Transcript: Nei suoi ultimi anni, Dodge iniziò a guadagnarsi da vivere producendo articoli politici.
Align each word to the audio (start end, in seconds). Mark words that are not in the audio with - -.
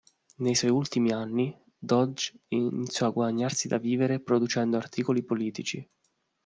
Nei 0.37 0.55
suoi 0.55 0.71
ultimi 0.71 1.11
anni, 1.11 1.55
Dodge 1.77 2.33
iniziò 2.53 3.05
a 3.05 3.09
guadagnarsi 3.11 3.67
da 3.67 3.77
vivere 3.77 4.19
producendo 4.19 4.75
articoli 4.77 5.21
politici. 5.21 5.87